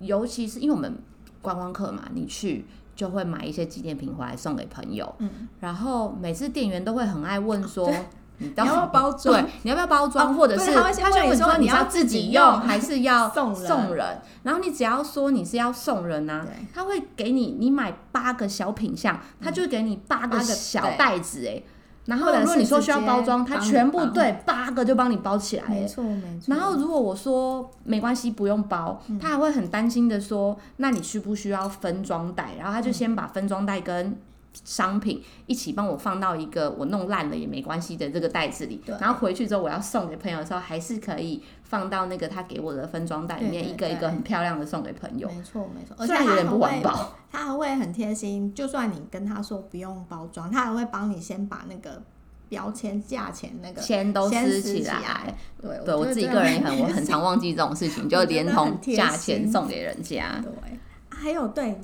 [0.00, 0.98] 尤其是因为我们
[1.42, 2.64] 观光客嘛，你去
[2.94, 7.92] 就会买一些纪念品回来送给朋友，嗯，然后每次店员都会很爱问说，
[8.38, 9.42] 你要不要包装？
[9.42, 10.34] 对，你要不要包装？
[10.34, 14.22] 或者是他会问说你要自己用还是要 送人？
[14.42, 21.62] 然后你只要说你是要送人啊，他会给你，你买八个小品相，他就给你八个小袋子，哎。
[22.06, 25.64] 然后如果你说需要包装，他全部对八个就帮你包起来。
[25.68, 26.54] 没错没错。
[26.54, 32.50] 然后如果我说没关系不用包，他还会很担心的说，那你需不需要分装袋？
[32.56, 34.16] 然后他就先把分装袋跟
[34.64, 38.82] 商品一起帮我放到一个我弄烂了也没关系的这个袋子里。
[39.00, 45.28] 然后回去之后我要送给朋友的时候，还是可以放到那个他给我的分装袋里面，一个一个很漂亮的送给朋友。
[45.28, 45.94] 没错没错。
[45.98, 47.14] 而且有点不环保。
[47.30, 52.02] 他还会很贴心，就算你跟他说不用包装，他还会帮你先把那个。
[52.48, 60.40] 标签、价钱那个先都撕起来，对，对我自己个人也很，我很常忘记这种事情，就 连同价钱送给人家。
[60.40, 60.78] 对，
[61.08, 61.76] 还有对，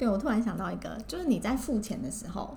[0.00, 2.56] 对我突然想到一个，就是你在付钱的时候，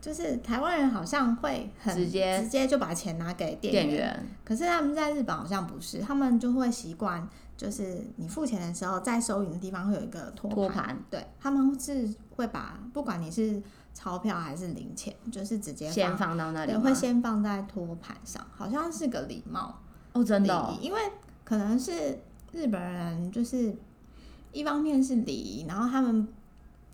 [0.00, 13.62] 就是台湾人好像会很直接直接就把钱拿给店员，可是他们在日本好像不是，他们就会习惯，就是你付钱的时候，在收银的地方会有一个托盘，对，他们是会把不管你是。
[13.94, 19.78] 钞票还是零钱，就是直接先放到那里，对，会先放在托盘上，好像是个礼貌
[20.14, 20.98] 哦，真的哦，因为
[21.44, 22.18] 可能是
[22.52, 23.76] 日本人，就是
[24.50, 26.26] 一方面是礼仪，然后他们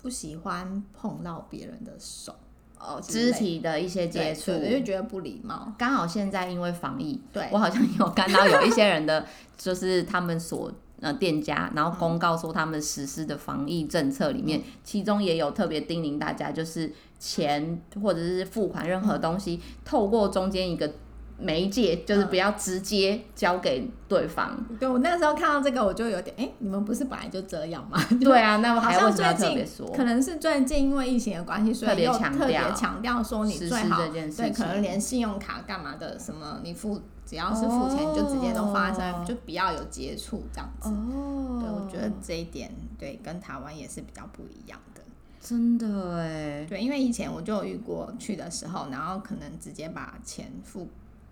[0.03, 2.35] 不喜欢碰到别人的手
[2.79, 5.73] 哦，肢体的一些接触，我就觉得不礼貌。
[5.77, 9.27] 刚好现在因为防疫，对，我好像有看到有一些人的，
[9.57, 10.73] 就是他们所。
[11.01, 20.93] 呃，店家，然后公告说他们实施的防疫政策里面，嗯、其中也有特别叮咛大家，就是钱或者是付款任何东西，嗯、透过中间一个
[21.39, 24.57] 媒介，就是不要直接交给对方。
[24.68, 27.99] 嗯、对，我那个时候看到这个，我就有点，哎，你们不是本来就这样吗？
[28.20, 37.01] 对啊，那我还要特别说，可能是最近因为疫情的关系，所以又特别强调说你最好对，可能连信用卡干嘛的什么，你付。
[37.28, 39.26] 只要是付钱，就直接都发生，oh.
[39.26, 40.89] 就不要有接触这样子。
[40.89, 41.61] Oh.
[41.61, 45.03] 对，我觉得这一点对跟台湾也是比较不一样的。
[45.39, 46.64] 真的哎。
[46.66, 50.89] 对，因为以前我就有遇过去的时候，然后可能直接把钱付，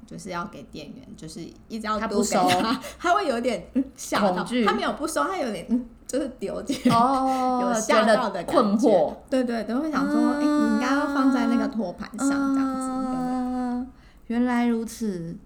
[0.06, 2.48] 就是要给店员，就是一直要他不收，
[2.98, 4.44] 他会有点吓到。
[4.64, 9.14] 他没有不收，他有点就是丢点哦， 有吓到的困惑。
[9.28, 10.40] 对对，都会想说，哎、uh.
[10.40, 12.88] 欸，你应该要放在那个托盘上这样子。
[12.88, 13.84] Uh.
[13.84, 13.86] 对
[14.28, 15.36] 原来如此。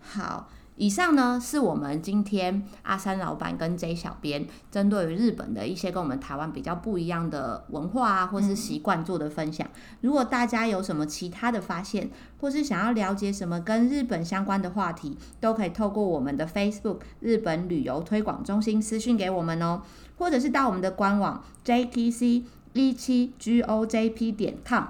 [0.00, 0.48] 好，
[0.78, 9.66] 以上呢是我们今天阿三老板跟 J 小编针对于日本的一些跟我们台湾比较不一样的文化啊，或是习惯做的分享。
[9.66, 12.08] 嗯、如果大家有什么其他的发现，
[12.40, 19.82] 或是想要了解什么跟日本相关的话题，都可以透过我们的 Facebook 日本旅游推广中心私讯给我们哦，
[20.16, 24.84] 或者是到我们的官网 JTC 一七 GOJP 点 com。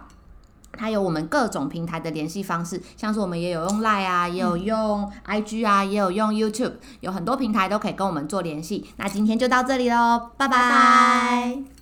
[0.79, 8.87] 还有我们各种平台的联系方式，像是我们也有用 Line 啊，也有用 IG 啊，也有用 YouTube，有很多平台都可以跟我们做联系。
[8.97, 10.57] 那今天就到这里喽，拜拜。
[10.57, 11.78] 拜拜。